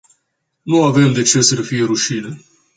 Nu 0.61 0.83
avem 0.83 1.13
de 1.13 1.21
ce 1.21 1.41
să 1.41 1.55
ne 1.55 1.61
fie 1.61 1.83
rușine. 1.85 2.39